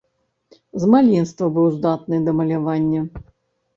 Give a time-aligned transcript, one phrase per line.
[0.83, 3.01] З маленства быў здатны да малявання.